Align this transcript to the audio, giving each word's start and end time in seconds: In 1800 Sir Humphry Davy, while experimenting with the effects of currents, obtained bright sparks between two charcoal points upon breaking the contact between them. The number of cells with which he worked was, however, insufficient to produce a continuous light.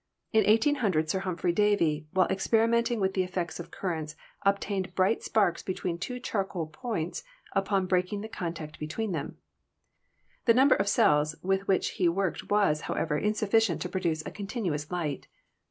In 0.33 0.43
1800 0.45 1.11
Sir 1.11 1.19
Humphry 1.19 1.51
Davy, 1.51 2.07
while 2.11 2.25
experimenting 2.27 2.99
with 2.99 3.13
the 3.13 3.21
effects 3.21 3.59
of 3.59 3.69
currents, 3.69 4.15
obtained 4.43 4.95
bright 4.95 5.21
sparks 5.21 5.61
between 5.61 5.99
two 5.99 6.19
charcoal 6.19 6.65
points 6.65 7.23
upon 7.53 7.85
breaking 7.85 8.21
the 8.21 8.27
contact 8.27 8.79
between 8.79 9.11
them. 9.11 9.37
The 10.45 10.55
number 10.55 10.73
of 10.73 10.89
cells 10.89 11.35
with 11.43 11.67
which 11.67 11.89
he 11.91 12.09
worked 12.09 12.49
was, 12.49 12.81
however, 12.89 13.15
insufficient 13.15 13.79
to 13.83 13.89
produce 13.89 14.25
a 14.25 14.31
continuous 14.31 14.89
light. 14.89 15.27